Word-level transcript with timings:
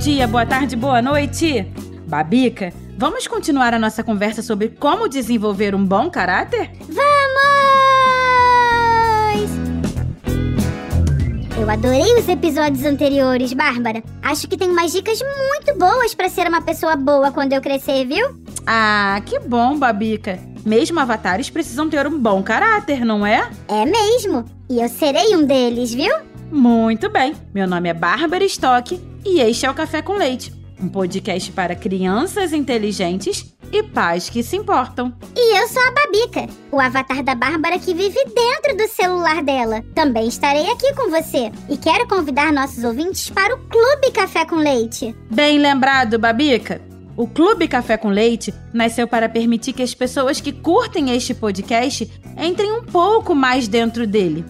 Bom 0.00 0.04
dia, 0.04 0.26
boa 0.26 0.46
tarde, 0.46 0.76
boa 0.76 1.02
noite. 1.02 1.70
Babica, 2.08 2.72
vamos 2.96 3.28
continuar 3.28 3.74
a 3.74 3.78
nossa 3.78 4.02
conversa 4.02 4.40
sobre 4.40 4.70
como 4.70 5.06
desenvolver 5.06 5.74
um 5.74 5.84
bom 5.84 6.08
caráter? 6.08 6.70
Vamos! 6.88 7.10
Eu 11.54 11.68
adorei 11.68 12.18
os 12.18 12.26
episódios 12.26 12.86
anteriores, 12.86 13.52
Bárbara. 13.52 14.02
Acho 14.22 14.48
que 14.48 14.56
tem 14.56 14.70
umas 14.70 14.90
dicas 14.90 15.20
muito 15.20 15.78
boas 15.78 16.14
pra 16.14 16.30
ser 16.30 16.48
uma 16.48 16.62
pessoa 16.62 16.96
boa 16.96 17.30
quando 17.30 17.52
eu 17.52 17.60
crescer, 17.60 18.06
viu? 18.06 18.26
Ah, 18.66 19.20
que 19.26 19.38
bom, 19.38 19.78
Babica. 19.78 20.38
Mesmo 20.64 20.98
avatares 20.98 21.50
precisam 21.50 21.90
ter 21.90 22.06
um 22.06 22.18
bom 22.18 22.42
caráter, 22.42 23.04
não 23.04 23.26
é? 23.26 23.50
É 23.68 23.84
mesmo. 23.84 24.46
E 24.66 24.80
eu 24.80 24.88
serei 24.88 25.36
um 25.36 25.44
deles, 25.44 25.92
viu? 25.92 26.14
Muito 26.50 27.10
bem. 27.10 27.34
Meu 27.52 27.68
nome 27.68 27.90
é 27.90 27.94
Bárbara 27.94 28.44
Stock 28.46 29.09
e 29.24 29.40
este 29.40 29.66
é 29.66 29.70
o 29.70 29.74
Café 29.74 30.02
com 30.02 30.14
Leite, 30.14 30.52
um 30.80 30.88
podcast 30.88 31.52
para 31.52 31.74
crianças 31.74 32.52
inteligentes 32.52 33.54
e 33.72 33.82
pais 33.82 34.28
que 34.28 34.42
se 34.42 34.56
importam. 34.56 35.12
E 35.36 35.58
eu 35.58 35.68
sou 35.68 35.82
a 35.82 35.90
Babica, 35.92 36.46
o 36.70 36.80
avatar 36.80 37.22
da 37.22 37.34
Bárbara 37.34 37.78
que 37.78 37.94
vive 37.94 38.18
dentro 38.24 38.76
do 38.76 38.88
celular 38.88 39.42
dela. 39.42 39.84
Também 39.94 40.26
estarei 40.26 40.70
aqui 40.70 40.94
com 40.94 41.10
você 41.10 41.52
e 41.68 41.76
quero 41.76 42.08
convidar 42.08 42.52
nossos 42.52 42.82
ouvintes 42.82 43.30
para 43.30 43.54
o 43.54 43.58
Clube 43.58 44.10
Café 44.12 44.44
com 44.44 44.56
Leite. 44.56 45.14
Bem 45.30 45.58
lembrado, 45.58 46.18
Babica. 46.18 46.80
O 47.16 47.26
Clube 47.26 47.68
Café 47.68 47.96
com 47.96 48.08
Leite 48.08 48.54
nasceu 48.72 49.06
para 49.06 49.28
permitir 49.28 49.74
que 49.74 49.82
as 49.82 49.94
pessoas 49.94 50.40
que 50.40 50.52
curtem 50.52 51.14
este 51.14 51.34
podcast 51.34 52.10
entrem 52.38 52.72
um 52.72 52.82
pouco 52.82 53.34
mais 53.34 53.68
dentro 53.68 54.06
dele. 54.06 54.44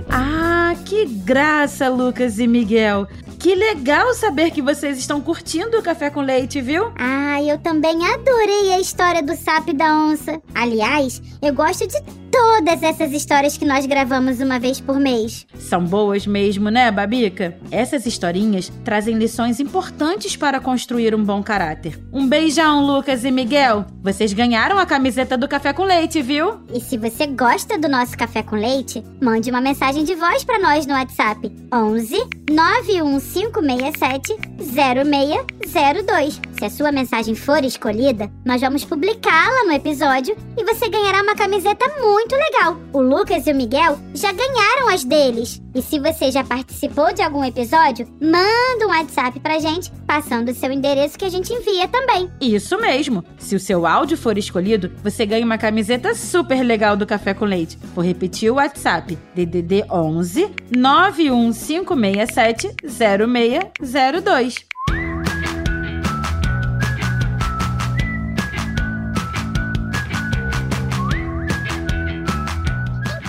Ah, 0.10 0.76
que 0.86 1.06
graça, 1.06 1.90
Lucas 1.90 2.40
e 2.40 2.48
Miguel. 2.48 3.08
Que 3.40 3.56
legal 3.56 4.14
saber 4.14 4.52
que 4.52 4.62
vocês 4.62 4.98
estão 4.98 5.20
curtindo 5.20 5.78
o 5.78 5.84
café 5.84 6.10
com 6.10 6.22
leite, 6.22 6.62
viu? 6.62 6.94
Ah, 6.98 7.42
eu 7.44 7.58
também 7.58 8.06
adorei 8.06 8.72
a 8.72 8.80
história 8.80 9.22
do 9.22 9.36
sapo 9.36 9.72
e 9.72 9.74
da 9.74 9.94
onça. 9.94 10.42
Aliás, 10.56 11.22
eu 11.42 11.54
gosto 11.54 11.86
de 11.86 12.23
todas 12.34 12.82
essas 12.82 13.12
histórias 13.12 13.56
que 13.58 13.66
nós 13.66 13.86
gravamos 13.86 14.40
uma 14.40 14.58
vez 14.58 14.82
por 14.82 15.00
mês. 15.00 15.46
São 15.60 15.86
boas 15.86 16.26
mesmo, 16.26 16.72
né, 16.72 16.90
Babica? 16.90 17.56
Essas 17.70 18.08
historinhas 18.08 18.72
trazem 18.84 19.16
lições 19.20 19.60
importantes 19.60 20.36
para 20.36 20.60
construir 20.60 21.14
um 21.14 21.24
bom 21.24 21.44
caráter. 21.44 22.00
Um 22.12 22.28
beijão, 22.28 22.84
Lucas 22.84 23.24
e 23.24 23.30
Miguel. 23.30 23.86
Vocês 24.02 24.34
ganharam 24.34 24.80
a 24.80 24.86
camiseta 24.86 25.38
do 25.38 25.48
café 25.48 25.74
com 25.74 25.84
leite, 25.84 26.24
viu? 26.24 26.60
E 26.74 26.82
se 26.82 26.98
você 26.98 27.28
gosta 27.28 27.78
do 27.78 27.88
nosso 27.88 28.18
café 28.18 28.42
com 28.42 28.56
leite, 28.56 29.04
mande 29.22 29.52
uma 29.52 29.62
mensagem 29.62 30.04
de 30.04 30.16
voz 30.16 30.44
para 30.44 30.58
nós 30.58 30.88
no 30.88 30.94
WhatsApp 30.96 31.56
11 31.72 32.18
91567 32.50 34.36
0602. 34.60 36.42
Se 36.58 36.66
a 36.66 36.70
sua 36.70 36.92
mensagem 36.92 37.36
for 37.36 37.64
escolhida, 37.64 38.32
nós 38.44 38.60
vamos 38.60 38.84
publicá-la 38.84 39.66
no 39.66 39.74
episódio 39.74 40.36
e 40.58 40.64
você 40.64 40.90
ganhará 40.90 41.22
uma 41.22 41.36
camiseta 41.36 41.86
muito 42.24 42.36
legal. 42.36 42.78
O 42.94 43.02
Lucas 43.02 43.46
e 43.48 43.52
o 43.52 43.56
Miguel 43.56 44.00
já 44.14 44.32
ganharam 44.32 44.88
as 44.90 45.04
deles. 45.04 45.62
E 45.76 45.82
se 45.82 46.00
você 46.00 46.32
já 46.32 46.42
participou 46.44 47.14
de 47.14 47.22
algum 47.22 47.44
episódio, 47.44 48.08
manda 48.22 48.86
um 48.86 48.90
WhatsApp 48.90 49.40
pra 49.40 49.60
gente, 49.60 49.92
passando 50.08 50.50
o 50.50 50.54
seu 50.54 50.72
endereço 50.72 51.18
que 51.18 51.26
a 51.26 51.30
gente 51.30 51.52
envia 51.52 51.88
também. 51.88 52.32
Isso 52.40 52.80
mesmo. 52.80 53.26
Se 53.38 53.56
o 53.56 53.60
seu 53.60 53.86
áudio 53.86 54.18
for 54.18 54.38
escolhido, 54.38 54.90
você 55.04 55.26
ganha 55.26 55.46
uma 55.46 55.58
camiseta 55.58 56.16
super 56.16 56.64
legal 56.64 56.96
do 56.96 57.06
Café 57.06 57.34
com 57.34 57.44
Leite. 57.46 57.78
Vou 57.94 58.06
repetir 58.06 58.50
o 58.52 58.56
WhatsApp: 58.56 59.18
DDD 59.36 59.84
11 59.92 60.50
91567 60.78 62.74
0602. 62.88 64.73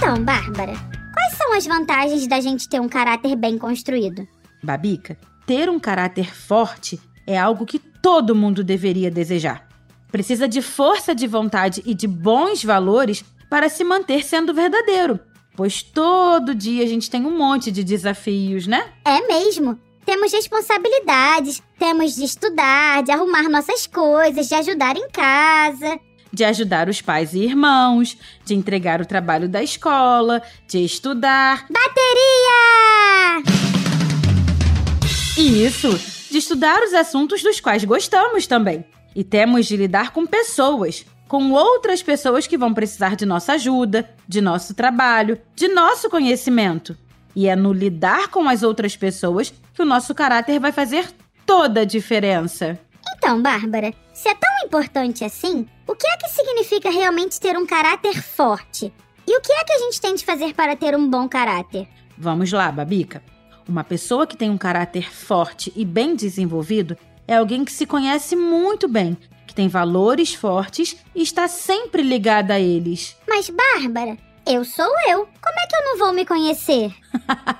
Então, 0.05 0.23
Bárbara, 0.23 0.75
quais 1.15 1.39
são 1.39 1.55
as 1.55 1.67
vantagens 1.67 2.27
da 2.27 2.39
gente 2.39 2.69
ter 2.69 2.79
um 2.79 2.91
caráter 2.91 3.35
bem 3.35 3.57
construído? 3.57 4.29
Babica, 4.63 5.17
ter 5.47 5.71
um 5.71 5.81
caráter 5.81 6.37
forte 6.37 7.01
é 7.27 7.39
algo 7.39 7.65
que 7.65 7.79
todo 7.79 8.35
mundo 8.35 8.63
deveria 8.63 9.11
desejar. 9.11 9.67
Precisa 10.13 10.47
de 10.47 10.61
força 10.61 11.15
de 11.15 11.27
vontade 11.27 11.83
e 11.87 11.95
de 11.95 12.07
bons 12.07 12.63
valores 12.63 13.25
para 13.49 13.71
se 13.71 13.83
manter 13.83 14.23
sendo 14.23 14.53
verdadeiro, 14.53 15.19
pois 15.57 15.83
todo 15.83 16.55
dia 16.55 16.85
a 16.85 16.87
gente 16.87 17.11
tem 17.11 17.25
um 17.25 17.39
monte 17.39 17.73
de 17.73 17.83
desafios, 17.83 18.67
né? 18.67 18.93
É 19.07 19.27
mesmo. 19.27 19.81
Temos 20.05 20.31
responsabilidades, 20.31 21.63
temos 21.79 22.15
de 22.15 22.25
estudar, 22.25 23.03
de 23.03 23.11
arrumar 23.11 23.49
nossas 23.49 23.87
coisas, 23.87 24.49
de 24.49 24.55
ajudar 24.55 24.99
em 24.99 25.09
casa. 25.09 25.99
De 26.35 26.43
ajudar 26.43 26.89
os 26.89 27.01
pais 27.01 27.33
e 27.33 27.45
irmãos, 27.45 28.19
de 28.45 28.57
entregar 28.57 29.01
o 29.01 29.07
trabalho 29.07 29.49
da 29.49 29.63
escola, 29.63 30.43
de 30.67 30.85
estudar. 30.85 31.65
Bateria! 31.71 33.45
E 35.39 35.65
isso, 35.65 35.97
de 36.29 36.39
estudar 36.39 36.83
os 36.83 36.93
assuntos 36.93 37.41
dos 37.41 37.61
quais 37.61 37.85
gostamos 37.85 38.49
também. 38.49 38.85
E 39.15 39.23
temos 39.23 39.67
de 39.67 39.77
lidar 39.77 40.11
com 40.11 40.27
pessoas, 40.27 41.07
com 41.29 41.53
outras 41.53 42.03
pessoas 42.03 42.49
que 42.49 42.59
vão 42.59 42.75
precisar 42.75 43.15
de 43.15 43.25
nossa 43.25 43.53
ajuda, 43.53 44.11
de 44.27 44.41
nosso 44.41 44.75
trabalho, 44.75 45.41
de 45.55 45.69
nosso 45.69 46.11
conhecimento. 46.11 46.99
E 47.37 47.47
é 47.47 47.55
no 47.55 47.73
lidar 47.73 48.27
com 48.27 48.49
as 48.49 48.65
outras 48.65 48.97
pessoas 48.97 49.55
que 49.73 49.83
o 49.83 49.87
nosso 49.87 50.13
caráter 50.13 50.59
vai 50.59 50.73
fazer 50.73 51.07
toda 51.47 51.83
a 51.83 51.85
diferença. 51.85 52.77
Então, 53.17 53.41
Bárbara, 53.41 53.95
se 54.25 54.31
é 54.31 54.35
tão 54.35 54.51
importante 54.65 55.23
assim, 55.23 55.67
o 55.87 55.95
que 55.95 56.07
é 56.07 56.17
que 56.17 56.31
significa 56.31 56.91
realmente 56.91 57.39
ter 57.39 57.59
um 57.59 57.67
caráter 57.67 58.23
forte? 58.23 58.91
E 59.27 59.37
o 59.37 59.41
que 59.43 59.53
é 59.53 59.65
que 59.65 59.73
a 59.75 59.79
gente 59.81 60.01
tem 60.01 60.15
de 60.15 60.25
fazer 60.25 60.55
para 60.55 60.75
ter 60.75 60.97
um 60.97 61.11
bom 61.11 61.29
caráter? 61.29 61.87
Vamos 62.17 62.51
lá, 62.51 62.73
Babica. 62.73 63.23
Uma 63.69 63.85
pessoa 63.85 64.27
que 64.27 64.35
tem 64.35 64.49
um 64.49 64.57
caráter 64.57 65.13
forte 65.13 65.71
e 65.77 65.85
bem 65.85 66.17
desenvolvido 66.17 66.97
é 67.29 67.37
alguém 67.37 67.67
que 67.67 67.73
se 67.73 67.85
conhece 67.85 68.35
muito 68.35 68.89
bem, 68.89 69.15
que 69.47 69.55
tem 69.55 69.69
valores 69.69 70.33
fortes 70.33 70.97
e 71.15 71.21
está 71.21 71.47
sempre 71.47 72.01
ligada 72.01 72.55
a 72.55 72.61
eles. 72.61 73.19
Mas, 73.29 73.51
Bárbara, 73.51 74.17
eu 74.47 74.65
sou 74.65 74.89
eu. 75.07 75.19
Como 75.19 75.61
é 75.61 75.67
que 75.67 75.77
eu 75.77 75.85
não 75.85 75.99
vou 75.99 76.15
me 76.15 76.25
conhecer? 76.25 76.95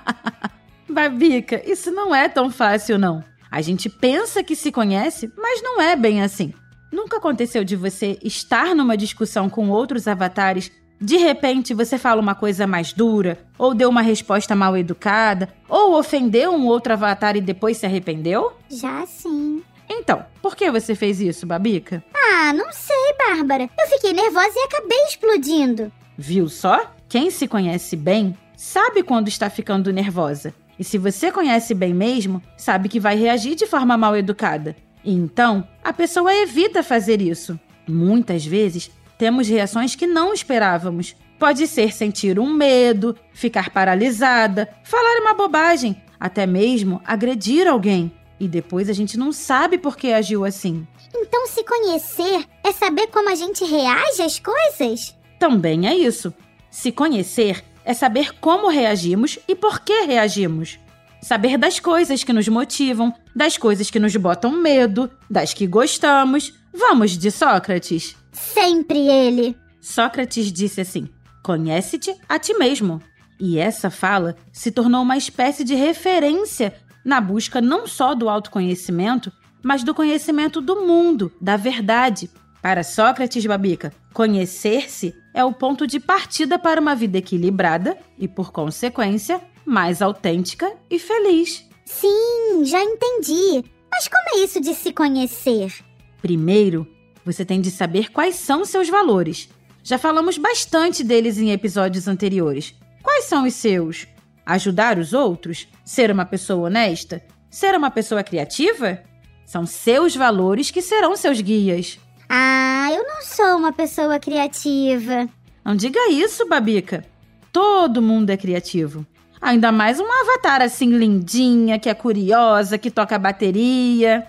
Babica, 0.89 1.61
isso 1.63 1.91
não 1.91 2.15
é 2.15 2.27
tão 2.27 2.49
fácil, 2.49 2.97
não. 2.97 3.23
A 3.49 3.61
gente 3.61 3.89
pensa 3.89 4.43
que 4.43 4.55
se 4.55 4.71
conhece, 4.71 5.31
mas 5.37 5.61
não 5.61 5.81
é 5.81 5.95
bem 5.95 6.21
assim. 6.21 6.53
Nunca 6.91 7.17
aconteceu 7.17 7.63
de 7.63 7.75
você 7.75 8.17
estar 8.23 8.73
numa 8.75 8.95
discussão 8.95 9.49
com 9.49 9.69
outros 9.69 10.07
avatares, 10.07 10.71
de 10.99 11.17
repente 11.17 11.73
você 11.73 11.97
fala 11.97 12.21
uma 12.21 12.35
coisa 12.35 12.65
mais 12.65 12.93
dura, 12.93 13.37
ou 13.57 13.73
deu 13.73 13.89
uma 13.89 14.01
resposta 14.01 14.55
mal 14.55 14.77
educada, 14.77 15.49
ou 15.67 15.97
ofendeu 15.97 16.53
um 16.53 16.65
outro 16.65 16.93
avatar 16.93 17.35
e 17.35 17.41
depois 17.41 17.77
se 17.77 17.85
arrependeu? 17.85 18.53
Já 18.69 19.05
sim. 19.05 19.61
Então, 19.89 20.25
por 20.41 20.55
que 20.55 20.71
você 20.71 20.95
fez 20.95 21.19
isso, 21.19 21.45
Babica? 21.45 22.03
Ah, 22.15 22.53
não 22.53 22.71
sei, 22.71 23.13
Bárbara. 23.17 23.69
Eu 23.79 23.87
fiquei 23.87 24.13
nervosa 24.13 24.53
e 24.55 24.63
acabei 24.63 24.97
explodindo. 25.03 25.91
Viu 26.17 26.47
só? 26.47 26.91
Quem 27.07 27.29
se 27.29 27.47
conhece 27.47 27.95
bem 27.95 28.35
sabe 28.55 29.03
quando 29.03 29.27
está 29.27 29.49
ficando 29.49 29.91
nervosa. 29.93 30.53
E 30.77 30.83
se 30.83 30.97
você 30.97 31.31
conhece 31.31 31.73
bem 31.73 31.93
mesmo, 31.93 32.41
sabe 32.57 32.89
que 32.89 32.99
vai 32.99 33.15
reagir 33.15 33.55
de 33.55 33.65
forma 33.65 33.97
mal 33.97 34.15
educada. 34.15 34.75
E 35.03 35.13
então, 35.13 35.67
a 35.83 35.93
pessoa 35.93 36.33
evita 36.33 36.83
fazer 36.83 37.21
isso. 37.21 37.59
Muitas 37.87 38.45
vezes, 38.45 38.91
temos 39.17 39.47
reações 39.47 39.95
que 39.95 40.07
não 40.07 40.33
esperávamos. 40.33 41.15
Pode 41.39 41.67
ser 41.67 41.93
sentir 41.93 42.39
um 42.39 42.53
medo, 42.53 43.15
ficar 43.33 43.69
paralisada, 43.69 44.69
falar 44.83 45.21
uma 45.21 45.33
bobagem, 45.33 46.01
até 46.19 46.45
mesmo 46.45 47.01
agredir 47.05 47.67
alguém. 47.67 48.11
E 48.39 48.47
depois 48.47 48.89
a 48.89 48.93
gente 48.93 49.17
não 49.17 49.31
sabe 49.31 49.77
por 49.77 49.95
que 49.95 50.11
agiu 50.11 50.43
assim. 50.43 50.85
Então, 51.15 51.47
se 51.47 51.63
conhecer 51.63 52.45
é 52.63 52.71
saber 52.73 53.07
como 53.07 53.29
a 53.29 53.35
gente 53.35 53.63
reage 53.63 54.21
às 54.21 54.39
coisas? 54.39 55.15
Também 55.39 55.87
é 55.87 55.95
isso. 55.95 56.33
Se 56.69 56.91
conhecer 56.91 57.63
é 57.85 57.93
saber 57.93 58.33
como 58.39 58.67
reagimos 58.67 59.39
e 59.47 59.55
por 59.55 59.79
que 59.79 60.05
reagimos. 60.05 60.79
Saber 61.21 61.57
das 61.57 61.79
coisas 61.79 62.23
que 62.23 62.33
nos 62.33 62.47
motivam, 62.47 63.13
das 63.35 63.57
coisas 63.57 63.89
que 63.89 63.99
nos 63.99 64.15
botam 64.15 64.51
medo, 64.51 65.09
das 65.29 65.53
que 65.53 65.65
gostamos. 65.65 66.53
Vamos 66.73 67.17
de 67.17 67.31
Sócrates? 67.31 68.15
Sempre 68.31 68.99
ele. 69.07 69.55
Sócrates 69.79 70.51
disse 70.51 70.81
assim: 70.81 71.09
Conhece-te 71.41 72.13
a 72.27 72.37
ti 72.37 72.53
mesmo. 72.55 73.01
E 73.39 73.57
essa 73.57 73.89
fala 73.89 74.35
se 74.51 74.71
tornou 74.71 75.01
uma 75.01 75.17
espécie 75.17 75.63
de 75.63 75.75
referência 75.75 76.73
na 77.03 77.21
busca 77.21 77.61
não 77.61 77.85
só 77.85 78.15
do 78.15 78.29
autoconhecimento, 78.29 79.31
mas 79.63 79.83
do 79.83 79.93
conhecimento 79.93 80.61
do 80.61 80.81
mundo, 80.85 81.31
da 81.39 81.57
verdade. 81.57 82.29
Para 82.65 82.81
Sócrates 82.81 83.45
Babica, 83.45 83.93
conhecer-se 84.11 85.13
é 85.35 85.45
o 85.45 85.53
ponto 85.53 85.85
de 85.85 85.99
partida 85.99 86.57
para 86.57 86.81
uma 86.81 86.95
vida 86.95 87.19
equilibrada 87.19 87.95
e, 88.17 88.27
por 88.27 88.51
consequência, 88.51 89.39
mais 89.63 90.01
autêntica 90.01 90.73
e 90.89 90.97
feliz. 90.97 91.63
Sim, 91.85 92.65
já 92.65 92.83
entendi. 92.83 93.63
Mas 93.91 94.07
como 94.07 94.29
é 94.29 94.43
isso 94.43 94.59
de 94.59 94.73
se 94.73 94.91
conhecer? 94.91 95.75
Primeiro, 96.23 96.87
você 97.23 97.45
tem 97.45 97.61
de 97.61 97.69
saber 97.69 98.11
quais 98.11 98.33
são 98.37 98.65
seus 98.65 98.89
valores. 98.89 99.47
Já 99.83 99.99
falamos 99.99 100.39
bastante 100.39 101.03
deles 101.03 101.37
em 101.37 101.51
episódios 101.51 102.07
anteriores. 102.07 102.73
Quais 103.03 103.25
são 103.25 103.45
os 103.45 103.53
seus? 103.53 104.07
Ajudar 104.43 104.97
os 104.97 105.13
outros? 105.13 105.67
Ser 105.83 106.09
uma 106.09 106.25
pessoa 106.25 106.65
honesta? 106.65 107.21
Ser 107.47 107.75
uma 107.75 107.91
pessoa 107.91 108.23
criativa? 108.23 109.03
São 109.45 109.67
seus 109.67 110.15
valores 110.15 110.71
que 110.71 110.81
serão 110.81 111.15
seus 111.15 111.39
guias. 111.39 111.99
Ah, 112.29 112.89
eu 112.91 113.03
não 113.03 113.21
sou 113.21 113.57
uma 113.57 113.71
pessoa 113.71 114.19
criativa. 114.19 115.27
Não 115.63 115.75
diga 115.75 116.09
isso, 116.09 116.47
Babica. 116.47 117.05
Todo 117.51 118.01
mundo 118.01 118.29
é 118.29 118.37
criativo. 118.37 119.05
Ainda 119.41 119.71
mais 119.71 119.99
um 119.99 120.11
avatar 120.11 120.61
assim 120.61 120.89
lindinha, 120.89 121.77
que 121.77 121.89
é 121.89 121.93
curiosa, 121.93 122.77
que 122.77 122.89
toca 122.89 123.19
bateria. 123.19 124.25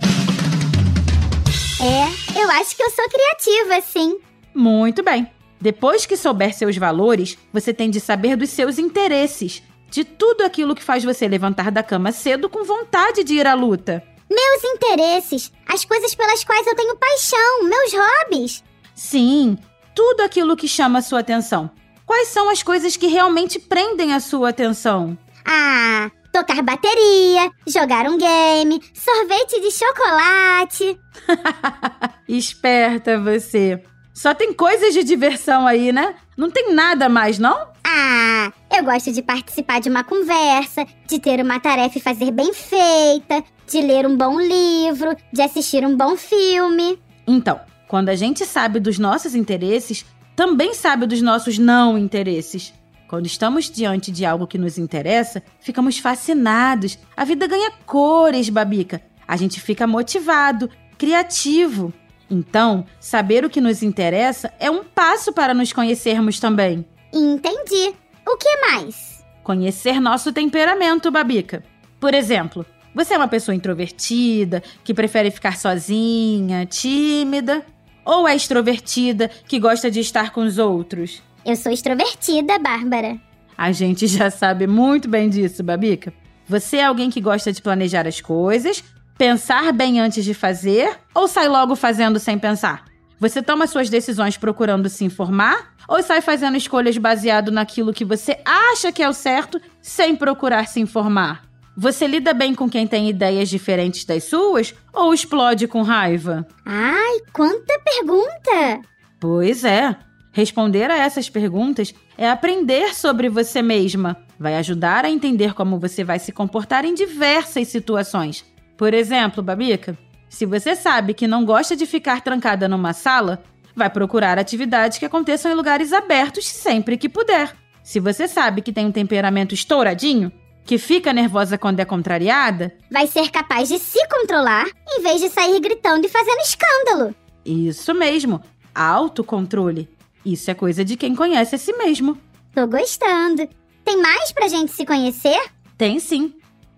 É, 1.80 2.40
eu 2.40 2.50
acho 2.50 2.76
que 2.76 2.82
eu 2.82 2.90
sou 2.90 3.04
criativa, 3.08 3.80
sim. 3.80 4.18
Muito 4.54 5.02
bem. 5.02 5.30
Depois 5.60 6.04
que 6.04 6.16
souber 6.16 6.54
seus 6.54 6.76
valores, 6.76 7.38
você 7.52 7.72
tem 7.72 7.90
de 7.90 8.00
saber 8.00 8.36
dos 8.36 8.50
seus 8.50 8.78
interesses, 8.78 9.62
de 9.90 10.04
tudo 10.04 10.42
aquilo 10.42 10.74
que 10.74 10.84
faz 10.84 11.02
você 11.02 11.26
levantar 11.26 11.70
da 11.70 11.82
cama 11.82 12.12
cedo 12.12 12.48
com 12.48 12.64
vontade 12.64 13.24
de 13.24 13.34
ir 13.34 13.46
à 13.46 13.54
luta. 13.54 14.02
Meus 14.30 14.64
interesses, 14.64 15.52
as 15.68 15.84
coisas 15.84 16.14
pelas 16.14 16.44
quais 16.44 16.66
eu 16.66 16.74
tenho 16.74 16.96
paixão, 16.96 17.64
meus 17.64 17.92
hobbies. 17.92 18.64
Sim, 18.94 19.56
tudo 19.94 20.22
aquilo 20.22 20.56
que 20.56 20.66
chama 20.68 20.98
a 20.98 21.02
sua 21.02 21.20
atenção. 21.20 21.70
Quais 22.04 22.28
são 22.28 22.48
as 22.48 22.62
coisas 22.62 22.96
que 22.96 23.06
realmente 23.06 23.58
prendem 23.58 24.14
a 24.14 24.20
sua 24.20 24.50
atenção? 24.50 25.16
Ah, 25.44 26.10
tocar 26.32 26.62
bateria, 26.62 27.50
jogar 27.66 28.06
um 28.06 28.18
game, 28.18 28.80
sorvete 28.94 29.60
de 29.60 29.70
chocolate. 29.70 31.00
Esperta 32.28 33.18
você. 33.18 33.82
Só 34.14 34.34
tem 34.34 34.52
coisas 34.52 34.94
de 34.94 35.04
diversão 35.04 35.66
aí, 35.66 35.92
né? 35.92 36.14
Não 36.36 36.50
tem 36.50 36.72
nada 36.72 37.08
mais, 37.08 37.38
não? 37.38 37.68
Ah, 37.88 38.52
eu 38.76 38.82
gosto 38.84 39.12
de 39.12 39.22
participar 39.22 39.80
de 39.80 39.88
uma 39.88 40.02
conversa, 40.02 40.84
de 41.06 41.20
ter 41.20 41.40
uma 41.40 41.60
tarefa 41.60 41.98
e 41.98 42.00
fazer 42.00 42.32
bem 42.32 42.52
feita, 42.52 43.44
de 43.70 43.80
ler 43.80 44.04
um 44.04 44.16
bom 44.16 44.40
livro, 44.40 45.14
de 45.32 45.40
assistir 45.40 45.86
um 45.86 45.96
bom 45.96 46.16
filme. 46.16 46.98
Então, 47.28 47.60
quando 47.86 48.08
a 48.08 48.16
gente 48.16 48.44
sabe 48.44 48.80
dos 48.80 48.98
nossos 48.98 49.36
interesses, 49.36 50.04
também 50.34 50.74
sabe 50.74 51.06
dos 51.06 51.22
nossos 51.22 51.58
não 51.58 51.96
interesses. 51.96 52.74
Quando 53.06 53.26
estamos 53.26 53.70
diante 53.70 54.10
de 54.10 54.26
algo 54.26 54.48
que 54.48 54.58
nos 54.58 54.78
interessa, 54.78 55.40
ficamos 55.60 55.98
fascinados. 55.98 56.98
A 57.16 57.24
vida 57.24 57.46
ganha 57.46 57.70
cores, 57.86 58.48
Babica. 58.48 59.00
A 59.28 59.36
gente 59.36 59.60
fica 59.60 59.86
motivado, 59.86 60.68
criativo. 60.98 61.92
Então, 62.28 62.84
saber 62.98 63.44
o 63.44 63.50
que 63.50 63.60
nos 63.60 63.80
interessa 63.80 64.52
é 64.58 64.68
um 64.68 64.82
passo 64.82 65.32
para 65.32 65.54
nos 65.54 65.72
conhecermos 65.72 66.40
também. 66.40 66.84
Entendi. 67.16 67.94
O 68.26 68.36
que 68.36 68.60
mais? 68.70 69.24
Conhecer 69.42 70.00
nosso 70.00 70.32
temperamento, 70.32 71.10
Babica. 71.10 71.64
Por 71.98 72.12
exemplo, 72.12 72.66
você 72.94 73.14
é 73.14 73.16
uma 73.16 73.28
pessoa 73.28 73.54
introvertida, 73.54 74.62
que 74.84 74.92
prefere 74.92 75.30
ficar 75.30 75.56
sozinha, 75.56 76.66
tímida? 76.66 77.64
Ou 78.04 78.28
é 78.28 78.36
extrovertida, 78.36 79.30
que 79.48 79.58
gosta 79.58 79.90
de 79.90 80.00
estar 80.00 80.30
com 80.30 80.42
os 80.42 80.58
outros? 80.58 81.22
Eu 81.44 81.56
sou 81.56 81.72
extrovertida, 81.72 82.58
Bárbara. 82.58 83.18
A 83.56 83.72
gente 83.72 84.06
já 84.08 84.30
sabe 84.30 84.66
muito 84.66 85.08
bem 85.08 85.30
disso, 85.30 85.62
Babica. 85.62 86.12
Você 86.46 86.76
é 86.76 86.84
alguém 86.84 87.08
que 87.08 87.20
gosta 87.20 87.50
de 87.50 87.62
planejar 87.62 88.06
as 88.06 88.20
coisas, 88.20 88.84
pensar 89.16 89.72
bem 89.72 90.00
antes 90.00 90.22
de 90.22 90.34
fazer 90.34 90.98
ou 91.14 91.26
sai 91.26 91.48
logo 91.48 91.74
fazendo 91.74 92.18
sem 92.18 92.38
pensar? 92.38 92.84
Você 93.18 93.42
toma 93.42 93.66
suas 93.66 93.88
decisões 93.88 94.36
procurando 94.36 94.88
se 94.88 95.04
informar 95.04 95.74
ou 95.88 96.02
sai 96.02 96.20
fazendo 96.20 96.56
escolhas 96.56 96.98
baseado 96.98 97.50
naquilo 97.50 97.92
que 97.92 98.04
você 98.04 98.38
acha 98.44 98.92
que 98.92 99.02
é 99.02 99.08
o 99.08 99.12
certo 99.14 99.60
sem 99.80 100.14
procurar 100.14 100.66
se 100.68 100.80
informar? 100.80 101.42
Você 101.76 102.06
lida 102.06 102.32
bem 102.32 102.54
com 102.54 102.68
quem 102.68 102.86
tem 102.86 103.08
ideias 103.08 103.48
diferentes 103.48 104.04
das 104.04 104.24
suas 104.24 104.74
ou 104.92 105.12
explode 105.12 105.66
com 105.68 105.82
raiva? 105.82 106.46
Ai, 106.64 107.20
quanta 107.32 107.78
pergunta! 107.84 108.80
Pois 109.20 109.64
é. 109.64 109.96
Responder 110.32 110.90
a 110.90 110.98
essas 110.98 111.30
perguntas 111.30 111.94
é 112.18 112.28
aprender 112.28 112.94
sobre 112.94 113.28
você 113.28 113.62
mesma. 113.62 114.16
Vai 114.38 114.56
ajudar 114.56 115.04
a 115.04 115.10
entender 115.10 115.54
como 115.54 115.78
você 115.78 116.04
vai 116.04 116.18
se 116.18 116.32
comportar 116.32 116.84
em 116.84 116.92
diversas 116.92 117.68
situações. 117.68 118.44
Por 118.76 118.92
exemplo, 118.92 119.42
Babica, 119.42 119.96
se 120.28 120.44
você 120.46 120.74
sabe 120.74 121.14
que 121.14 121.26
não 121.26 121.44
gosta 121.44 121.76
de 121.76 121.86
ficar 121.86 122.20
trancada 122.20 122.68
numa 122.68 122.92
sala, 122.92 123.42
vai 123.74 123.90
procurar 123.90 124.38
atividades 124.38 124.98
que 124.98 125.04
aconteçam 125.04 125.50
em 125.50 125.54
lugares 125.54 125.92
abertos 125.92 126.46
sempre 126.46 126.96
que 126.96 127.08
puder. 127.08 127.54
Se 127.82 128.00
você 128.00 128.26
sabe 128.26 128.62
que 128.62 128.72
tem 128.72 128.86
um 128.86 128.92
temperamento 128.92 129.54
estouradinho, 129.54 130.32
que 130.64 130.78
fica 130.78 131.12
nervosa 131.12 131.56
quando 131.56 131.78
é 131.78 131.84
contrariada, 131.84 132.76
vai 132.90 133.06
ser 133.06 133.30
capaz 133.30 133.68
de 133.68 133.78
se 133.78 134.00
controlar 134.08 134.66
em 134.88 135.00
vez 135.00 135.20
de 135.20 135.28
sair 135.28 135.60
gritando 135.60 136.04
e 136.04 136.08
fazendo 136.08 136.40
escândalo. 136.40 137.14
Isso 137.44 137.94
mesmo, 137.94 138.42
autocontrole. 138.74 139.88
Isso 140.24 140.50
é 140.50 140.54
coisa 140.54 140.84
de 140.84 140.96
quem 140.96 141.14
conhece 141.14 141.54
a 141.54 141.58
si 141.58 141.72
mesmo. 141.74 142.18
Tô 142.52 142.66
gostando. 142.66 143.48
Tem 143.84 143.96
mais 144.02 144.32
pra 144.32 144.48
gente 144.48 144.72
se 144.72 144.84
conhecer? 144.84 145.40
Tem 145.78 146.00
sim. 146.00 146.34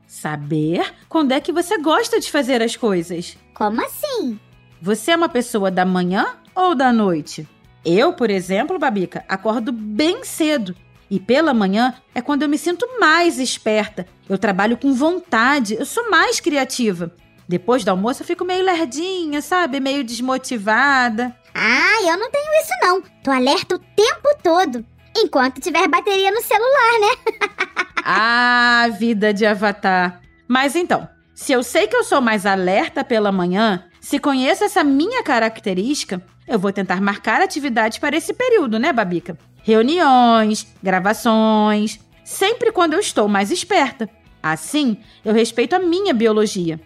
Saber 0.08 0.94
quando 1.06 1.32
é 1.32 1.40
que 1.40 1.52
você 1.52 1.76
gosta 1.76 2.18
de 2.18 2.30
fazer 2.30 2.62
as 2.62 2.74
coisas. 2.74 3.36
Como 3.52 3.84
assim? 3.84 4.40
Você 4.80 5.10
é 5.10 5.16
uma 5.16 5.28
pessoa 5.28 5.70
da 5.70 5.84
manhã 5.84 6.36
ou 6.54 6.74
da 6.74 6.90
noite? 6.90 7.46
Eu, 7.84 8.14
por 8.14 8.30
exemplo, 8.30 8.78
Babica, 8.78 9.22
acordo 9.28 9.70
bem 9.70 10.24
cedo. 10.24 10.74
E 11.10 11.20
pela 11.20 11.52
manhã 11.52 11.94
é 12.14 12.22
quando 12.22 12.42
eu 12.42 12.48
me 12.48 12.56
sinto 12.56 12.86
mais 12.98 13.38
esperta. 13.38 14.06
Eu 14.26 14.38
trabalho 14.38 14.78
com 14.78 14.94
vontade, 14.94 15.74
eu 15.74 15.84
sou 15.84 16.10
mais 16.10 16.40
criativa. 16.40 17.14
Depois 17.46 17.84
do 17.84 17.90
almoço 17.90 18.22
eu 18.22 18.26
fico 18.26 18.46
meio 18.46 18.64
lerdinha, 18.64 19.42
sabe? 19.42 19.78
Meio 19.78 20.02
desmotivada. 20.02 21.36
Ah, 21.54 22.02
eu 22.02 22.18
não 22.18 22.30
tenho 22.30 22.50
isso 22.62 22.72
não. 22.80 23.02
Tô 23.22 23.30
alerta 23.30 23.74
o 23.74 23.78
tempo 23.78 24.28
todo. 24.42 24.84
Enquanto 25.20 25.60
tiver 25.60 25.88
bateria 25.88 26.30
no 26.30 26.40
celular, 26.40 27.00
né? 27.00 27.36
ah, 28.04 28.88
vida 28.98 29.34
de 29.34 29.44
avatar. 29.44 30.20
Mas 30.46 30.76
então, 30.76 31.08
se 31.34 31.52
eu 31.52 31.62
sei 31.62 31.86
que 31.86 31.96
eu 31.96 32.04
sou 32.04 32.20
mais 32.20 32.46
alerta 32.46 33.04
pela 33.04 33.32
manhã, 33.32 33.84
se 34.00 34.18
conheço 34.18 34.64
essa 34.64 34.84
minha 34.84 35.22
característica, 35.22 36.22
eu 36.46 36.58
vou 36.58 36.72
tentar 36.72 37.00
marcar 37.00 37.40
atividades 37.40 37.98
para 37.98 38.16
esse 38.16 38.32
período, 38.32 38.78
né, 38.78 38.92
Babica? 38.92 39.36
Reuniões, 39.62 40.66
gravações, 40.82 41.98
sempre 42.24 42.72
quando 42.72 42.94
eu 42.94 43.00
estou 43.00 43.28
mais 43.28 43.50
esperta. 43.50 44.08
Assim, 44.42 44.98
eu 45.24 45.34
respeito 45.34 45.74
a 45.74 45.78
minha 45.78 46.14
biologia. 46.14 46.80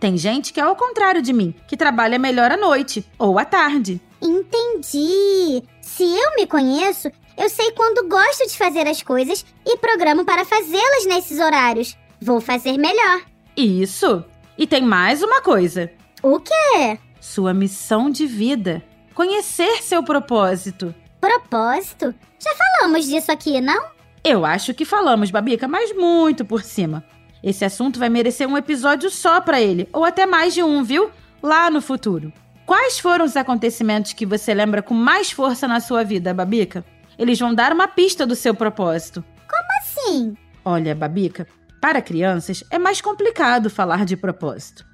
Tem 0.00 0.16
gente 0.16 0.52
que 0.52 0.60
é 0.60 0.62
ao 0.62 0.74
contrário 0.74 1.20
de 1.20 1.32
mim, 1.32 1.54
que 1.68 1.76
trabalha 1.76 2.18
melhor 2.18 2.50
à 2.50 2.56
noite 2.56 3.04
ou 3.18 3.38
à 3.38 3.44
tarde. 3.44 4.00
Entendi. 4.20 5.62
Se 5.80 6.04
eu 6.04 6.36
me 6.36 6.46
conheço, 6.46 7.10
eu 7.36 7.48
sei 7.48 7.70
quando 7.72 8.08
gosto 8.08 8.46
de 8.46 8.56
fazer 8.56 8.86
as 8.86 9.02
coisas 9.02 9.44
e 9.64 9.76
programo 9.78 10.24
para 10.24 10.44
fazê-las 10.44 11.06
nesses 11.06 11.38
horários. 11.38 11.96
Vou 12.20 12.40
fazer 12.40 12.76
melhor. 12.76 13.22
Isso. 13.56 14.24
E 14.56 14.66
tem 14.66 14.82
mais 14.82 15.22
uma 15.22 15.40
coisa. 15.40 15.90
O 16.22 16.38
quê? 16.38 16.98
Sua 17.20 17.52
missão 17.52 18.10
de 18.10 18.26
vida. 18.26 18.82
Conhecer 19.14 19.82
seu 19.82 20.02
propósito. 20.02 20.94
Propósito? 21.20 22.14
Já 22.38 22.50
falamos 22.54 23.06
disso 23.06 23.30
aqui, 23.30 23.60
não? 23.60 23.84
Eu 24.24 24.44
acho 24.44 24.72
que 24.74 24.84
falamos, 24.84 25.30
Babica, 25.30 25.66
mas 25.66 25.94
muito 25.94 26.44
por 26.44 26.62
cima. 26.62 27.04
Esse 27.42 27.64
assunto 27.64 27.98
vai 27.98 28.08
merecer 28.08 28.48
um 28.48 28.56
episódio 28.56 29.10
só 29.10 29.40
para 29.40 29.60
ele, 29.60 29.88
ou 29.92 30.04
até 30.04 30.26
mais 30.26 30.54
de 30.54 30.62
um, 30.62 30.84
viu? 30.84 31.10
Lá 31.42 31.68
no 31.70 31.80
futuro. 31.80 32.32
Quais 32.64 33.00
foram 33.00 33.24
os 33.24 33.36
acontecimentos 33.36 34.12
que 34.12 34.24
você 34.24 34.54
lembra 34.54 34.80
com 34.80 34.94
mais 34.94 35.32
força 35.32 35.66
na 35.66 35.80
sua 35.80 36.04
vida, 36.04 36.32
Babica? 36.32 36.84
Eles 37.18 37.38
vão 37.38 37.54
dar 37.54 37.72
uma 37.72 37.88
pista 37.88 38.26
do 38.26 38.34
seu 38.34 38.54
propósito. 38.54 39.24
Como 39.48 39.68
assim? 39.80 40.36
Olha, 40.64 40.94
Babica, 40.94 41.46
para 41.80 42.00
crianças 42.00 42.62
é 42.70 42.78
mais 42.78 43.00
complicado 43.00 43.68
falar 43.68 44.04
de 44.04 44.16
propósito. 44.16 44.84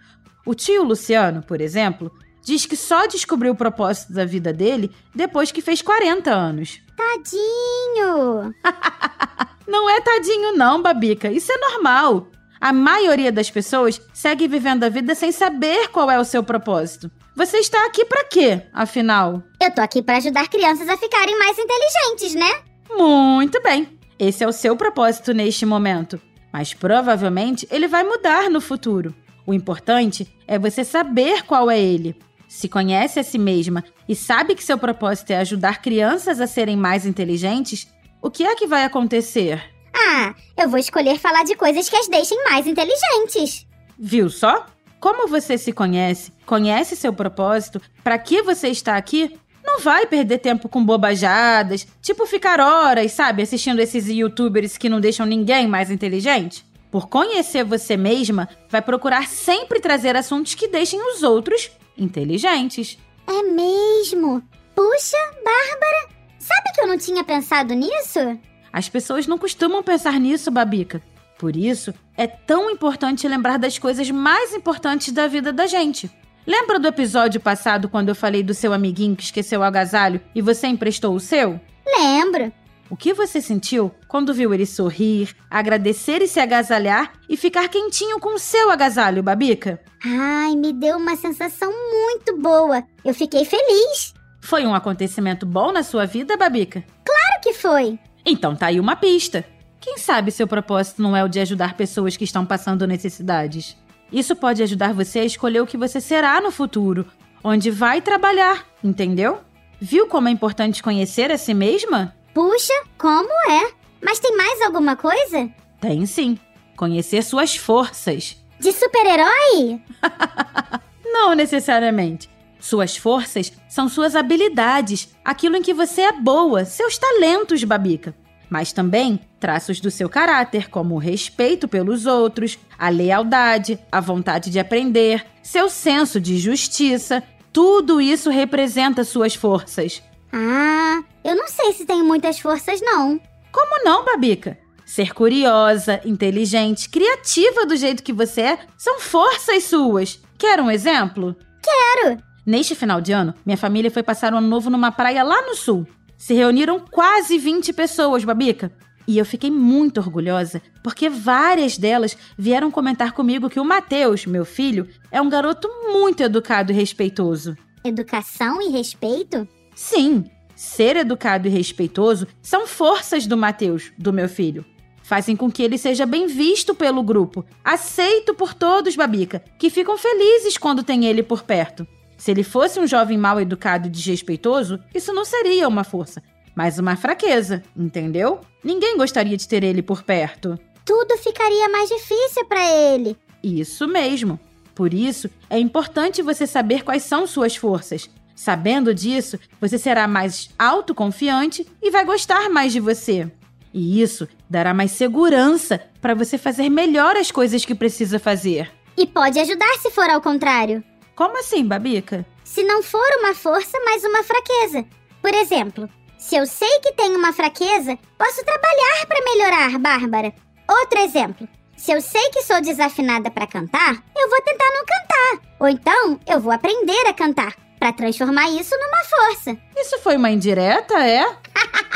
O 0.46 0.54
tio 0.54 0.82
Luciano, 0.82 1.42
por 1.42 1.60
exemplo, 1.60 2.10
diz 2.42 2.64
que 2.64 2.76
só 2.76 3.06
descobriu 3.06 3.52
o 3.52 3.56
propósito 3.56 4.12
da 4.12 4.25
vida 4.25 4.52
dele 4.52 4.90
depois 5.14 5.52
que 5.52 5.60
fez 5.60 5.82
40 5.82 6.30
anos. 6.30 6.80
Tadinho! 6.96 8.54
não 9.68 9.90
é 9.90 10.00
tadinho, 10.00 10.56
não, 10.56 10.80
Babica. 10.80 11.30
Isso 11.30 11.52
é 11.52 11.58
normal. 11.58 12.28
A 12.60 12.72
maioria 12.72 13.30
das 13.30 13.50
pessoas 13.50 14.00
segue 14.12 14.48
vivendo 14.48 14.84
a 14.84 14.88
vida 14.88 15.14
sem 15.14 15.30
saber 15.30 15.88
qual 15.88 16.10
é 16.10 16.18
o 16.18 16.25
seu 16.25 16.42
propósito. 16.42 17.10
Você 17.38 17.59
está 17.59 17.87
aqui 17.87 18.04
para 18.04 18.25
quê, 18.25 18.62
afinal? 18.73 19.45
Eu 19.62 19.73
tô 19.73 19.80
aqui 19.80 20.02
para 20.02 20.16
ajudar 20.16 20.49
crianças 20.49 20.88
a 20.88 20.97
ficarem 20.97 21.38
mais 21.38 21.57
inteligentes, 21.57 22.35
né? 22.35 22.62
Muito 22.90 23.62
bem. 23.62 23.97
Esse 24.18 24.42
é 24.42 24.49
o 24.49 24.52
seu 24.52 24.75
propósito 24.76 25.33
neste 25.33 25.64
momento. 25.64 26.21
Mas 26.52 26.75
provavelmente 26.75 27.64
ele 27.71 27.87
vai 27.87 28.02
mudar 28.02 28.50
no 28.50 28.61
futuro. 28.61 29.14
O 29.47 29.54
importante 29.54 30.26
é 30.49 30.59
você 30.59 30.83
saber 30.83 31.45
qual 31.45 31.71
é 31.71 31.78
ele. 31.78 32.16
Se 32.49 32.68
conhece 32.68 33.21
a 33.21 33.23
si 33.23 33.38
mesma 33.38 33.85
e 34.09 34.16
sabe 34.16 34.57
que 34.57 34.64
seu 34.64 34.76
propósito 34.76 35.30
é 35.30 35.37
ajudar 35.37 35.80
crianças 35.80 36.40
a 36.40 36.47
serem 36.49 36.76
mais 36.76 37.07
inteligentes, 37.07 37.87
o 38.21 38.33
que 38.33 38.42
é 38.42 38.57
que 38.57 38.66
vai 38.66 38.83
acontecer? 38.83 39.62
Ah, 39.95 40.35
eu 40.57 40.68
vou 40.68 40.80
escolher 40.80 41.21
falar 41.21 41.45
de 41.45 41.54
coisas 41.54 41.88
que 41.88 41.95
as 41.95 42.09
deixem 42.09 42.42
mais 42.42 42.66
inteligentes. 42.66 43.64
Viu 43.97 44.28
só? 44.28 44.66
Como 45.00 45.28
você 45.28 45.56
se 45.56 45.72
conhece, 45.72 46.32
conhece 46.44 46.96
seu 46.96 47.12
propósito, 47.12 47.80
para 48.02 48.18
que 48.18 48.42
você 48.42 48.68
está 48.68 48.96
aqui, 48.96 49.38
não 49.64 49.80
vai 49.80 50.06
perder 50.06 50.38
tempo 50.38 50.68
com 50.68 50.84
bobajadas, 50.84 51.86
tipo 52.02 52.26
ficar 52.26 52.58
horas, 52.58 53.12
sabe, 53.12 53.42
assistindo 53.42 53.80
esses 53.80 54.08
youtubers 54.08 54.76
que 54.76 54.88
não 54.88 55.00
deixam 55.00 55.26
ninguém 55.26 55.68
mais 55.68 55.90
inteligente. 55.90 56.66
Por 56.90 57.08
conhecer 57.08 57.64
você 57.64 57.96
mesma, 57.96 58.48
vai 58.70 58.80
procurar 58.80 59.28
sempre 59.28 59.78
trazer 59.78 60.16
assuntos 60.16 60.54
que 60.54 60.68
deixem 60.68 61.00
os 61.12 61.22
outros 61.22 61.70
inteligentes. 61.96 62.98
É 63.26 63.42
mesmo? 63.42 64.42
Puxa, 64.74 65.18
Bárbara, 65.44 66.08
sabe 66.38 66.72
que 66.74 66.80
eu 66.80 66.86
não 66.86 66.96
tinha 66.96 67.22
pensado 67.22 67.74
nisso? 67.74 68.38
As 68.72 68.88
pessoas 68.88 69.26
não 69.26 69.36
costumam 69.36 69.82
pensar 69.82 70.18
nisso, 70.18 70.50
Babica. 70.50 71.02
Por 71.38 71.57
isso, 71.57 71.95
é 72.16 72.26
tão 72.26 72.68
importante 72.68 73.28
lembrar 73.28 73.59
das 73.59 73.78
coisas 73.78 74.11
mais 74.11 74.52
importantes 74.52 75.12
da 75.12 75.28
vida 75.28 75.52
da 75.52 75.66
gente. 75.66 76.11
Lembra 76.45 76.78
do 76.78 76.88
episódio 76.88 77.40
passado 77.40 77.88
quando 77.88 78.09
eu 78.09 78.14
falei 78.14 78.42
do 78.42 78.54
seu 78.54 78.73
amiguinho 78.73 79.14
que 79.14 79.23
esqueceu 79.23 79.61
o 79.61 79.64
agasalho 79.64 80.21
e 80.35 80.42
você 80.42 80.66
emprestou 80.66 81.14
o 81.14 81.21
seu? 81.21 81.61
Lembro. 81.87 82.52
O 82.90 82.97
que 82.97 83.12
você 83.12 83.40
sentiu 83.40 83.92
quando 84.09 84.33
viu 84.33 84.54
ele 84.54 84.64
sorrir, 84.64 85.37
agradecer 85.50 86.23
e 86.23 86.26
se 86.26 86.40
agasalhar 86.40 87.12
e 87.28 87.37
ficar 87.37 87.68
quentinho 87.68 88.18
com 88.18 88.35
o 88.35 88.38
seu 88.38 88.71
agasalho, 88.71 89.23
Babica? 89.23 89.78
Ai, 90.02 90.57
me 90.57 90.73
deu 90.73 90.97
uma 90.97 91.14
sensação 91.14 91.71
muito 91.71 92.40
boa. 92.40 92.83
Eu 93.04 93.12
fiquei 93.12 93.45
feliz. 93.45 94.14
Foi 94.40 94.64
um 94.64 94.75
acontecimento 94.75 95.45
bom 95.45 95.71
na 95.71 95.83
sua 95.83 96.07
vida, 96.07 96.37
Babica? 96.37 96.83
Claro 97.04 97.42
que 97.42 97.52
foi. 97.52 97.99
Então 98.25 98.57
tá 98.57 98.66
aí 98.66 98.80
uma 98.80 98.97
pista. 98.97 99.45
Quem 99.80 99.97
sabe 99.97 100.32
seu 100.32 100.47
propósito 100.47 101.00
não 101.00 101.16
é 101.16 101.23
o 101.23 101.28
de 101.28 101.38
ajudar 101.38 101.75
pessoas 101.75 102.16
que 102.16 102.25
estão 102.25 102.44
passando 102.44 102.87
necessidades? 102.87 103.76
Isso 104.12 104.35
pode 104.35 104.62
ajudar 104.62 104.92
você 104.92 105.20
a 105.20 105.25
escolher 105.25 105.61
o 105.61 105.66
que 105.66 105.76
você 105.76 106.00
será 106.00 106.40
no 106.40 106.50
futuro, 106.50 107.06
onde 107.44 107.70
vai 107.70 108.00
trabalhar, 108.00 108.66
entendeu? 108.82 109.40
Viu 109.80 110.08
como 110.08 110.28
é 110.28 110.30
importante 110.32 110.82
conhecer 110.82 111.30
a 111.30 111.38
si 111.38 111.54
mesma? 111.54 112.14
Puxa, 112.35 112.73
como 112.97 113.30
é? 113.50 113.73
Mas 114.02 114.18
tem 114.18 114.37
mais 114.37 114.61
alguma 114.62 114.97
coisa? 114.97 115.49
Tem 115.80 116.04
sim. 116.06 116.38
Conhecer 116.76 117.23
suas 117.23 117.54
forças. 117.54 118.37
De 118.58 118.73
super-herói? 118.73 119.80
não 121.04 121.35
necessariamente. 121.35 122.28
Suas 122.58 122.97
forças 122.97 123.52
são 123.68 123.88
suas 123.88 124.16
habilidades, 124.16 125.14
aquilo 125.25 125.56
em 125.56 125.62
que 125.62 125.73
você 125.73 126.02
é 126.02 126.12
boa, 126.12 126.64
seus 126.64 126.99
talentos, 126.99 127.62
Babica 127.62 128.12
mas 128.50 128.72
também 128.72 129.20
traços 129.38 129.80
do 129.80 129.90
seu 129.90 130.08
caráter, 130.08 130.68
como 130.70 130.94
o 130.94 130.98
respeito 130.98 131.68
pelos 131.68 132.06
outros, 132.06 132.58
a 132.78 132.88
lealdade, 132.88 133.78
a 133.90 134.00
vontade 134.00 134.50
de 134.50 134.58
aprender, 134.58 135.24
seu 135.42 135.68
senso 135.68 136.20
de 136.20 136.38
justiça. 136.38 137.22
Tudo 137.52 138.00
isso 138.00 138.30
representa 138.30 139.04
suas 139.04 139.34
forças. 139.34 140.02
Ah, 140.32 141.02
eu 141.24 141.34
não 141.36 141.48
sei 141.48 141.72
se 141.72 141.86
tenho 141.86 142.04
muitas 142.04 142.38
forças, 142.38 142.80
não. 142.80 143.20
Como 143.52 143.84
não, 143.84 144.04
Babica? 144.04 144.58
Ser 144.84 145.12
curiosa, 145.12 146.00
inteligente, 146.04 146.88
criativa 146.88 147.66
do 147.66 147.76
jeito 147.76 148.02
que 148.02 148.12
você 148.12 148.40
é 148.40 148.58
são 148.76 148.98
forças 148.98 149.64
suas. 149.64 150.20
Quer 150.38 150.60
um 150.60 150.70
exemplo? 150.70 151.36
Quero! 151.62 152.22
Neste 152.46 152.74
final 152.74 153.00
de 153.00 153.12
ano, 153.12 153.34
minha 153.44 153.58
família 153.58 153.90
foi 153.90 154.02
passar 154.02 154.32
o 154.32 154.38
ano 154.38 154.48
novo 154.48 154.70
numa 154.70 154.90
praia 154.90 155.22
lá 155.22 155.42
no 155.42 155.54
sul. 155.54 155.86
Se 156.18 156.34
reuniram 156.34 156.80
quase 156.80 157.38
20 157.38 157.72
pessoas, 157.72 158.25
Babica. 158.25 158.72
E 159.06 159.16
eu 159.16 159.25
fiquei 159.25 159.50
muito 159.50 159.98
orgulhosa, 159.98 160.60
porque 160.82 161.08
várias 161.08 161.78
delas 161.78 162.18
vieram 162.37 162.70
comentar 162.70 163.12
comigo 163.12 163.48
que 163.48 163.60
o 163.60 163.64
Matheus, 163.64 164.26
meu 164.26 164.44
filho, 164.44 164.87
é 165.10 165.22
um 165.22 165.30
garoto 165.30 165.66
muito 165.90 166.22
educado 166.22 166.72
e 166.72 166.75
respeitoso. 166.75 167.56
Educação 167.82 168.60
e 168.60 168.68
respeito? 168.68 169.48
Sim, 169.75 170.25
ser 170.54 170.96
educado 170.96 171.46
e 171.46 171.50
respeitoso 171.50 172.26
são 172.42 172.66
forças 172.66 173.26
do 173.26 173.37
Matheus, 173.37 173.92
do 173.96 174.12
meu 174.12 174.28
filho. 174.28 174.66
Fazem 175.02 175.34
com 175.34 175.50
que 175.50 175.62
ele 175.62 175.78
seja 175.78 176.04
bem 176.04 176.26
visto 176.26 176.75
pelo 176.75 177.02
grupo, 177.02 177.42
aceito 177.64 178.34
por 178.34 178.52
todos, 178.52 178.94
Babica, 178.94 179.42
que 179.58 179.70
ficam 179.70 179.96
felizes 179.96 180.58
quando 180.58 180.82
tem 180.82 181.06
ele 181.06 181.22
por 181.22 181.44
perto. 181.44 181.87
Se 182.18 182.32
ele 182.32 182.42
fosse 182.42 182.80
um 182.80 182.87
jovem 182.87 183.16
mal 183.16 183.40
educado 183.40 183.87
e 183.87 183.90
desrespeitoso, 183.90 184.80
isso 184.92 185.14
não 185.14 185.25
seria 185.25 185.68
uma 185.68 185.84
força, 185.84 186.20
mas 186.54 186.78
uma 186.78 186.96
fraqueza, 186.96 187.62
entendeu? 187.76 188.40
Ninguém 188.62 188.96
gostaria 188.96 189.37
de 189.37 189.46
ter 189.46 189.62
ele 189.62 189.80
por 189.80 190.02
perto. 190.02 190.58
Tudo 190.84 191.16
ficaria 191.18 191.68
mais 191.68 191.88
difícil 191.88 192.44
para 192.46 192.60
ele. 192.70 193.16
Isso 193.42 193.87
mesmo. 193.87 194.38
Por 194.75 194.92
isso, 194.92 195.30
é 195.48 195.58
importante 195.58 196.20
você 196.20 196.46
saber 196.46 196.82
quais 196.82 197.04
são 197.04 197.26
suas 197.26 197.54
forças. 197.56 198.10
Sabendo 198.34 198.92
disso, 198.92 199.38
você 199.60 199.78
será 199.78 200.08
mais 200.08 200.50
autoconfiante 200.58 201.66
e 201.80 201.90
vai 201.90 202.04
gostar 202.04 202.48
mais 202.50 202.72
de 202.72 202.80
você. 202.80 203.30
E 203.72 204.00
isso 204.00 204.26
dará 204.50 204.75
mais 204.75 204.90
segurança 204.92 205.80
para 206.00 206.14
você 206.14 206.37
fazer 206.37 206.68
melhor 206.68 207.16
as 207.16 207.30
coisas 207.30 207.64
que 207.64 207.75
precisa 207.75 208.18
fazer. 208.18 208.70
E 208.96 209.06
pode 209.06 209.38
ajudar 209.38 209.72
se 209.80 209.90
for 209.90 210.08
ao 210.10 210.20
contrário. 210.20 210.82
Como 211.18 211.37
assim, 211.37 211.64
Babica? 211.64 212.25
Se 212.44 212.62
não 212.62 212.80
for 212.80 213.04
uma 213.18 213.34
força, 213.34 213.76
mas 213.84 214.04
uma 214.04 214.22
fraqueza. 214.22 214.84
Por 215.20 215.34
exemplo, 215.34 215.90
se 216.16 216.37
eu 216.37 216.46
sei 216.46 216.78
que 216.78 216.92
tenho 216.92 217.18
uma 217.18 217.32
fraqueza, 217.32 217.98
posso 218.16 218.44
trabalhar 218.44 219.04
para 219.08 219.25
melhorar, 219.25 219.78
Bárbara. 219.80 220.32
Outro 220.70 221.00
exemplo. 221.00 221.48
Se 221.76 221.90
eu 221.90 222.00
sei 222.00 222.30
que 222.30 222.42
sou 222.42 222.60
desafinada 222.60 223.32
para 223.32 223.48
cantar, 223.48 224.00
eu 224.16 224.30
vou 224.30 224.40
tentar 224.42 224.70
não 224.72 224.84
cantar. 224.87 225.48
Ou 225.58 225.68
então, 225.68 226.20
eu 226.25 226.38
vou 226.38 226.52
aprender 226.52 227.08
a 227.08 227.12
cantar 227.12 227.52
para 227.80 227.92
transformar 227.92 228.48
isso 228.50 228.76
numa 228.78 229.04
força. 229.04 229.58
Isso 229.76 229.98
foi 229.98 230.16
uma 230.16 230.30
indireta, 230.30 231.04
é? 231.04 231.26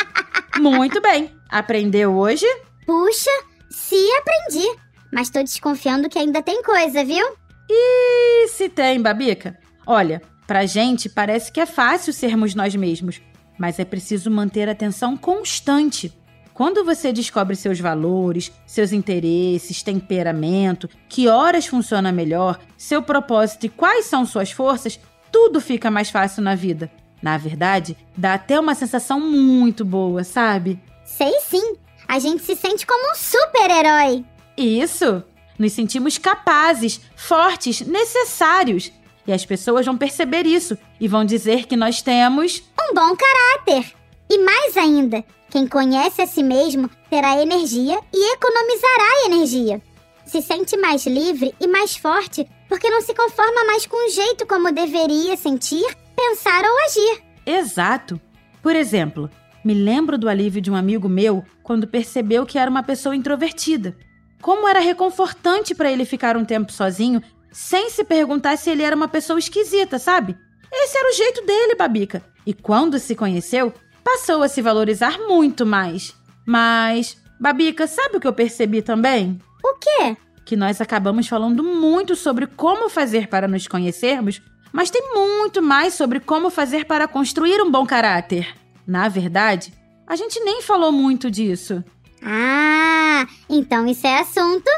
Muito 0.58 1.00
bem. 1.00 1.32
Aprendeu 1.48 2.12
hoje? 2.16 2.46
Puxa, 2.84 3.30
se 3.70 4.04
aprendi. 4.16 4.66
Mas 5.12 5.30
tô 5.30 5.40
desconfiando 5.44 6.08
que 6.08 6.18
ainda 6.18 6.42
tem 6.42 6.60
coisa, 6.62 7.04
viu? 7.04 7.36
E 7.68 8.48
se 8.48 8.68
tem, 8.68 9.00
Babica? 9.00 9.58
Olha, 9.86 10.22
pra 10.46 10.66
gente 10.66 11.08
parece 11.08 11.50
que 11.50 11.60
é 11.60 11.66
fácil 11.66 12.12
sermos 12.12 12.54
nós 12.54 12.74
mesmos, 12.74 13.20
mas 13.58 13.78
é 13.78 13.84
preciso 13.84 14.30
manter 14.30 14.68
a 14.68 14.72
atenção 14.72 15.16
constante. 15.16 16.12
Quando 16.54 16.84
você 16.84 17.12
descobre 17.12 17.56
seus 17.56 17.80
valores, 17.80 18.52
seus 18.66 18.92
interesses, 18.92 19.82
temperamento, 19.82 20.88
que 21.08 21.26
horas 21.26 21.66
funciona 21.66 22.12
melhor, 22.12 22.60
seu 22.76 23.02
propósito 23.02 23.66
e 23.66 23.70
quais 23.70 24.06
são 24.06 24.26
suas 24.26 24.52
forças, 24.52 25.00
tudo 25.30 25.60
fica 25.60 25.90
mais 25.90 26.10
fácil 26.10 26.42
na 26.42 26.54
vida. 26.54 26.90
Na 27.22 27.38
verdade, 27.38 27.96
dá 28.16 28.34
até 28.34 28.60
uma 28.60 28.74
sensação 28.74 29.18
muito 29.18 29.84
boa, 29.84 30.24
sabe? 30.24 30.78
Sei 31.04 31.32
sim. 31.40 31.76
A 32.06 32.18
gente 32.18 32.42
se 32.42 32.54
sente 32.54 32.86
como 32.86 33.12
um 33.12 33.14
super-herói. 33.14 34.24
Isso! 34.56 35.24
Nos 35.58 35.72
sentimos 35.72 36.18
capazes, 36.18 37.00
fortes, 37.16 37.80
necessários. 37.80 38.92
E 39.26 39.32
as 39.32 39.44
pessoas 39.44 39.86
vão 39.86 39.96
perceber 39.96 40.46
isso 40.46 40.76
e 41.00 41.06
vão 41.06 41.24
dizer 41.24 41.66
que 41.66 41.76
nós 41.76 42.02
temos 42.02 42.62
um 42.80 42.94
bom 42.94 43.16
caráter. 43.16 43.92
E 44.28 44.38
mais 44.38 44.76
ainda, 44.76 45.24
quem 45.50 45.66
conhece 45.66 46.22
a 46.22 46.26
si 46.26 46.42
mesmo 46.42 46.90
terá 47.10 47.40
energia 47.40 48.00
e 48.12 48.32
economizará 48.32 49.26
energia. 49.26 49.82
Se 50.24 50.40
sente 50.40 50.76
mais 50.76 51.06
livre 51.06 51.54
e 51.60 51.66
mais 51.66 51.96
forte 51.96 52.48
porque 52.68 52.88
não 52.88 53.02
se 53.02 53.14
conforma 53.14 53.64
mais 53.66 53.86
com 53.86 54.08
o 54.08 54.10
jeito 54.10 54.46
como 54.46 54.72
deveria 54.72 55.36
sentir, 55.36 55.84
pensar 56.16 56.64
ou 56.64 56.84
agir. 56.86 57.22
Exato. 57.44 58.18
Por 58.62 58.74
exemplo, 58.74 59.28
me 59.62 59.74
lembro 59.74 60.16
do 60.16 60.28
alívio 60.28 60.62
de 60.62 60.70
um 60.70 60.74
amigo 60.74 61.08
meu 61.08 61.44
quando 61.62 61.86
percebeu 61.86 62.46
que 62.46 62.58
era 62.58 62.70
uma 62.70 62.82
pessoa 62.82 63.14
introvertida. 63.14 63.94
Como 64.42 64.66
era 64.68 64.80
reconfortante 64.80 65.72
para 65.72 65.90
ele 65.90 66.04
ficar 66.04 66.36
um 66.36 66.44
tempo 66.44 66.72
sozinho, 66.72 67.22
sem 67.52 67.88
se 67.88 68.02
perguntar 68.02 68.58
se 68.58 68.68
ele 68.68 68.82
era 68.82 68.96
uma 68.96 69.06
pessoa 69.06 69.38
esquisita, 69.38 70.00
sabe? 70.00 70.36
Esse 70.70 70.98
era 70.98 71.08
o 71.08 71.14
jeito 71.14 71.46
dele, 71.46 71.76
Babica. 71.76 72.24
E 72.44 72.52
quando 72.52 72.98
se 72.98 73.14
conheceu, 73.14 73.72
passou 74.02 74.42
a 74.42 74.48
se 74.48 74.60
valorizar 74.60 75.16
muito 75.16 75.64
mais. 75.64 76.12
Mas, 76.44 77.16
Babica, 77.38 77.86
sabe 77.86 78.16
o 78.16 78.20
que 78.20 78.26
eu 78.26 78.32
percebi 78.32 78.82
também? 78.82 79.40
O 79.62 79.74
quê? 79.78 80.16
Que 80.44 80.56
nós 80.56 80.80
acabamos 80.80 81.28
falando 81.28 81.62
muito 81.62 82.16
sobre 82.16 82.48
como 82.48 82.88
fazer 82.88 83.28
para 83.28 83.46
nos 83.46 83.68
conhecermos, 83.68 84.42
mas 84.72 84.90
tem 84.90 85.14
muito 85.14 85.62
mais 85.62 85.94
sobre 85.94 86.18
como 86.18 86.50
fazer 86.50 86.84
para 86.86 87.06
construir 87.06 87.62
um 87.62 87.70
bom 87.70 87.86
caráter. 87.86 88.52
Na 88.84 89.08
verdade, 89.08 89.72
a 90.04 90.16
gente 90.16 90.40
nem 90.40 90.62
falou 90.62 90.90
muito 90.90 91.30
disso. 91.30 91.84
Ah, 92.24 93.26
então 93.48 93.86
isso 93.86 94.06
é 94.06 94.20
assunto 94.20 94.70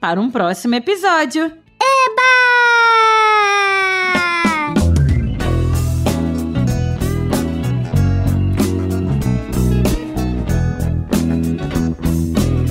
para 0.00 0.20
um 0.20 0.30
próximo 0.30 0.74
episódio. 0.74 1.44
Eba! 1.44 2.36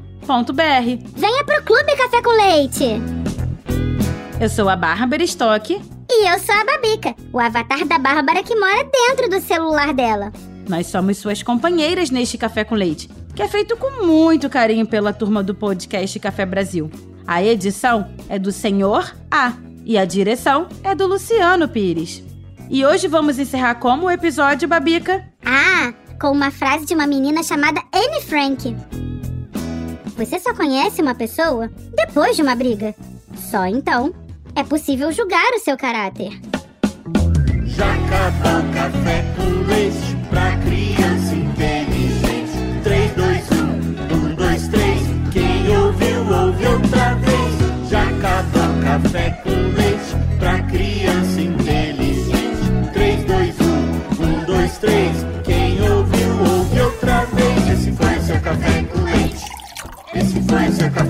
Venha 1.16 1.44
pro 1.44 1.62
Clube 1.62 1.96
Café 1.96 2.20
com 2.20 2.28
Leite. 2.28 3.00
Eu 4.38 4.50
sou 4.50 4.68
a 4.68 4.76
Bárbara 4.76 5.24
Stock. 5.24 5.80
E 6.10 6.28
eu 6.28 6.38
sou 6.40 6.54
a 6.54 6.62
Babica, 6.62 7.14
o 7.32 7.40
avatar 7.40 7.86
da 7.86 7.98
Bárbara 7.98 8.42
que 8.42 8.54
mora 8.54 8.84
dentro 8.84 9.30
do 9.30 9.40
celular 9.40 9.94
dela. 9.94 10.30
Nós 10.68 10.88
somos 10.88 11.16
suas 11.16 11.42
companheiras 11.42 12.10
neste 12.10 12.36
Café 12.36 12.64
com 12.64 12.74
Leite, 12.74 13.08
que 13.34 13.40
é 13.40 13.48
feito 13.48 13.78
com 13.78 14.04
muito 14.04 14.50
carinho 14.50 14.86
pela 14.86 15.14
turma 15.14 15.42
do 15.42 15.54
podcast 15.54 16.20
Café 16.20 16.44
Brasil. 16.44 16.90
A 17.26 17.42
edição 17.42 18.10
é 18.28 18.38
do 18.38 18.52
Senhor 18.52 19.10
A 19.30 19.54
e 19.86 19.96
a 19.96 20.04
direção 20.04 20.68
é 20.84 20.94
do 20.94 21.06
Luciano 21.06 21.66
Pires. 21.66 22.27
E 22.70 22.84
hoje 22.84 23.08
vamos 23.08 23.38
encerrar 23.38 23.76
como 23.76 24.06
o 24.06 24.10
episódio, 24.10 24.68
Babica? 24.68 25.24
Ah, 25.42 25.94
com 26.20 26.30
uma 26.30 26.50
frase 26.50 26.84
de 26.84 26.94
uma 26.94 27.06
menina 27.06 27.42
chamada 27.42 27.82
Anne 27.94 28.20
Frank. 28.20 28.76
Você 30.16 30.38
só 30.38 30.52
conhece 30.54 31.00
uma 31.00 31.14
pessoa 31.14 31.70
depois 31.94 32.36
de 32.36 32.42
uma 32.42 32.54
briga. 32.54 32.94
Só 33.50 33.64
então 33.64 34.12
é 34.54 34.62
possível 34.62 35.10
julgar 35.12 35.50
o 35.54 35.60
seu 35.60 35.78
caráter. 35.78 36.38
Já 37.64 37.94
Jacaba, 37.94 38.62
café 38.74 39.24
com 39.36 39.66
leite 39.66 40.16
pra 40.28 40.56
criança 40.58 41.34
inteligente. 41.34 42.82
3, 42.82 43.12
2, 43.12 43.50
1, 43.50 44.32
1, 44.32 44.34
2, 44.34 44.68
3. 44.68 45.00
Quem 45.32 45.78
ouviu, 45.78 46.20
ouve 46.20 46.66
outra 46.66 47.14
vez. 47.14 47.88
Já 47.88 48.04
Jacaba, 48.04 48.82
café 48.84 49.30
com 49.42 49.50
leite 49.50 50.38
pra 50.38 50.62
criança 50.64 51.27
três. 54.80 55.16
Quem 55.44 55.80
ouviu, 55.90 56.30
ouve 56.40 56.80
outra 56.80 57.24
vez. 57.26 57.68
Esse 57.78 57.92
foi 57.92 58.16
o 58.16 58.22
seu 58.22 58.40
café 58.40 58.82
com 58.84 59.00
leite. 59.02 59.44
Esse 60.14 60.40
foi 60.42 60.68
o 60.68 60.72
seu 60.72 60.90
café. 60.90 61.07